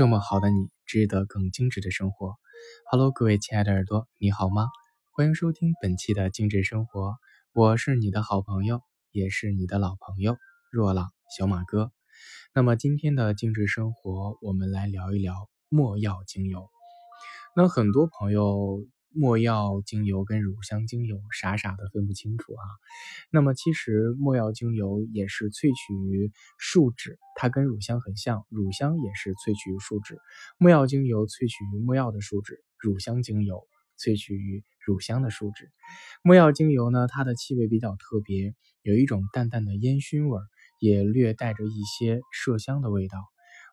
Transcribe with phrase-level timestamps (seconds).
[0.00, 2.36] 这么好的你，值得更精致的生活。
[2.90, 4.68] Hello，各位亲爱的耳朵，你好吗？
[5.12, 7.16] 欢迎收听本期的精致生活，
[7.52, 8.80] 我是你的好朋友，
[9.10, 10.38] 也是你的老朋友
[10.72, 11.92] 若朗小马哥。
[12.54, 15.34] 那么今天的精致生活，我们来聊一聊
[15.68, 16.70] 没药精油。
[17.54, 18.82] 那很多朋友。
[19.12, 22.62] 墨药精油跟乳香精油傻傻的分不清楚啊。
[23.30, 30.18] 那么其实墨药精油也是萃取于树脂，它跟乳香很像，乳香也是萃取于树脂。
[30.58, 33.66] 墨药精油萃取于墨药的树脂，乳香精油
[33.98, 35.70] 萃取于乳香的树脂。
[36.22, 40.40] 墨药精油呢，它的气味比较特别，有一种淡淡的烟熏味，
[40.78, 43.18] 也略带着一些麝香的味道。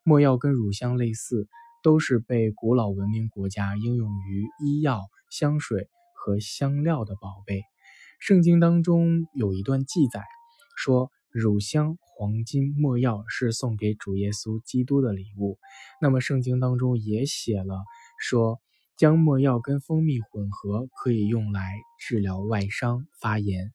[0.03, 1.47] 墨药跟乳香类似。
[1.87, 7.63] 都是被古老文明国家应用于医药、香水和香料的宝贝。
[8.19, 10.21] 圣经当中有一段记载，
[10.75, 15.57] 说乳香、黄金、没药是送给主耶稣基督的礼物。
[16.01, 17.85] 那么圣经当中也写了，
[18.19, 18.59] 说
[18.97, 23.71] 将没药跟蜂蜜混合，可以用来治疗外伤、发炎。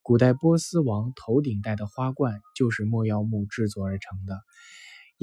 [0.00, 4.40] 古代波斯王头顶戴的花冠就是没药木制作而成的。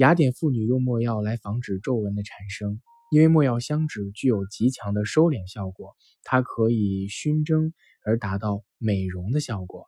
[0.00, 9.84] 雅典妇女用墨药来防止皱纹的产生，因为墨药香脂具有极强的收敛效果，它可以熏蒸而达到美容的效果。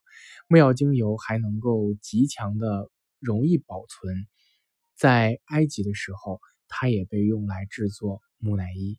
[0.49, 2.91] 墨药精油还能够极强的
[3.21, 4.15] 容易保存，
[4.95, 8.99] 在埃及的时候，它也被用来制作木乃伊。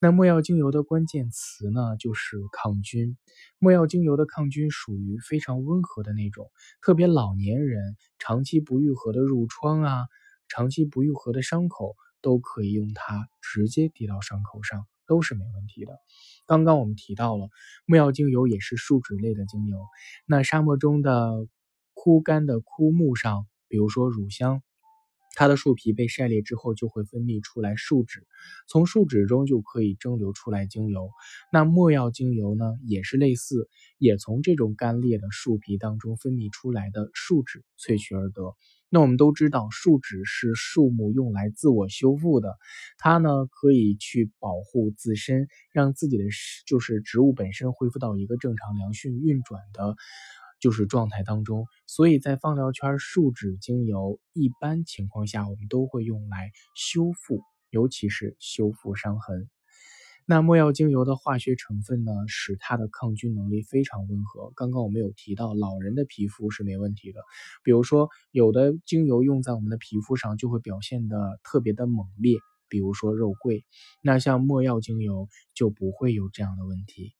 [0.00, 3.16] 那墨药精油的关键词呢，就是抗菌。
[3.60, 6.50] 墨药精油的抗菌属于非常温和的那种，
[6.84, 10.06] 特别老年人长期不愈合的褥疮啊。
[10.54, 15.98] 长期不愈合的伤口都可以用它直接滴到伤口上，都是没问题的。
[16.44, 17.48] 刚刚我们提到了
[17.86, 19.78] 木药精油也是树脂类的精油，
[20.26, 21.48] 那沙漠中的
[21.94, 24.62] 枯干的枯木上，比如说乳香。
[25.34, 28.26] 它的树皮被晒裂之后，就会分泌出来树脂，
[28.68, 31.08] 从树脂中就可以蒸馏出来精油。
[31.50, 38.54] 那没药精油呢，也是类似，也从这种干裂的树皮当中分泌出来的树脂萃取而得。
[38.92, 42.58] 那我们都知道，树脂是树木用来自我修复的，
[42.98, 46.24] 它呢可以去保护自身，让自己的
[46.66, 49.96] 就是植物本身恢复到一个正常良性运转的。
[50.60, 59.50] 就是状态当中，所以在芳疗圈，树脂精油一般情况下我们都会用来修复，尤其是修复伤痕。
[60.24, 64.52] 那没药精油的化学成分呢，使它的抗菌能力非常温和。
[64.54, 67.20] 刚刚我们有提到，老人的皮肤是没问题的，
[67.64, 72.38] 比如说有的精油用在我们的皮肤上就会表现的特别的猛烈，
[72.68, 73.64] 比如说肉桂。
[74.00, 77.12] 那像没药精油就不会有这样的问题。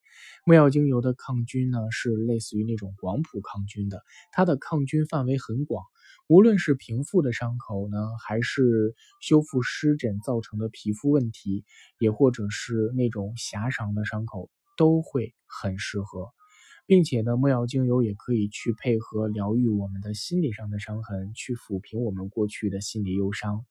[0.45, 5.84] 木药精油的抗菌呢，是类似于那种广谱抗菌的，它的抗菌范围很广，
[6.28, 11.65] 无论是平复的伤口呢，还是修复湿疹造成的皮肤问题，
[11.99, 16.33] 也或者是那种狭长的伤口，都会很适合。
[16.87, 23.65] 并且呢，没药精油也可以去配合疗愈我们的心理上的伤痕，去抚平我们过去的心理忧伤。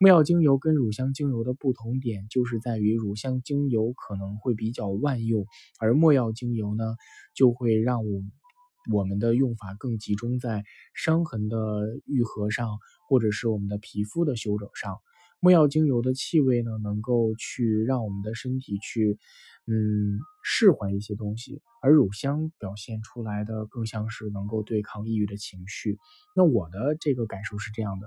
[0.00, 5.46] 没药精油跟乳香精油的不同点，就是在于乳香精油可能会比较万用，
[5.80, 6.96] 而没药精油呢，
[7.34, 8.22] 就会让我
[8.92, 10.62] 我们的用法更集中在
[10.94, 11.56] 伤痕的
[12.06, 14.98] 愈合上，或者是我们的皮肤的修整上。
[15.40, 19.18] 没药精油的气味呢，能够去让我们的身体去，
[19.70, 25.98] 嗯，释怀一些东西，而乳香表现出来的更像是能够对抗抑郁的情绪。
[26.34, 28.06] 那我的这个感受是这样的，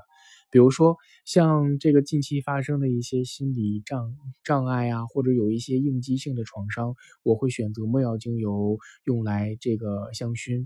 [0.49, 10.65] 比如说像这个近期发生的一些心理障障碍啊，或者有一些应激性的创伤，我会选择没药精油用来这个香薰。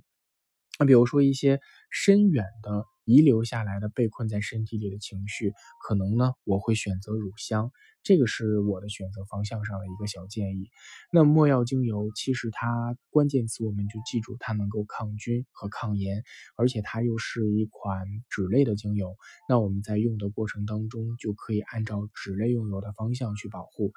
[0.79, 1.59] 那比如说一些
[1.89, 2.85] 深远的。
[3.07, 5.53] 遗留下来的被困在身体里的情绪，
[5.87, 7.71] 可能呢，我会选择乳香，
[8.01, 10.71] 这个是我的选择方向上的一个小建议。
[11.11, 16.23] 那墨药精油其实它关键词我们就记住，它能够抗菌和抗炎，
[16.57, 19.15] 而且它又是一款脂类的精油。
[19.47, 23.93] 那我们在用的过程当中，就可以按照脂类用油的方向去保护。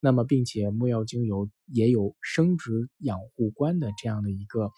[0.00, 4.70] 那么，并且墨药精油也有生殖养护观的这样的一个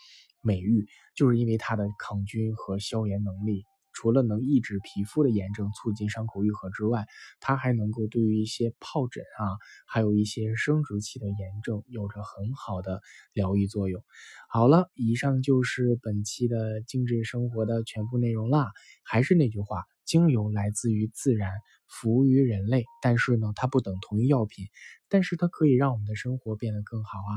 [0.44, 0.86] 美誉，
[1.16, 3.64] 就是因为它的抗菌和消炎能力。
[3.96, 7.06] 除了能抑制皮肤的炎症，促进伤口愈合之外，
[7.38, 9.54] 它还能够对于一些疱疹啊，
[9.86, 13.00] 还有一些生殖器的炎症，有着很好的
[13.32, 14.02] 疗愈作用。
[14.48, 18.72] 好了，以上就是本期的精致生活的全部内容啦。
[19.04, 21.52] 还是那句话，精油来自于自然，
[21.86, 24.66] 服务于人类，但是呢，它不等同于药品，
[25.08, 27.32] 但是它可以让我们的生活变得更好啊。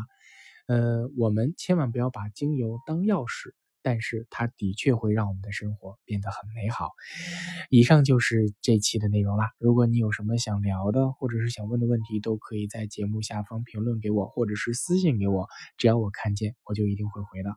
[0.67, 3.53] 呃，我们千万不要把精油当钥匙。
[3.83, 6.91] 但是它的确会让我们的生活变得很美好。
[7.69, 9.51] 以上就是这期的内容啦。
[9.59, 15.47] 如果你有什么想聊的，或者是想问的问题，都可以在节目下方评论给我，或者是私信给我，
[15.77, 17.51] 只要我看见，我就一定会回的。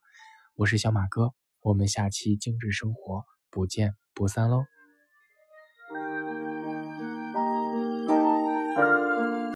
[0.55, 4.80] 我是小马哥，我们下期精致生活不见不散喽。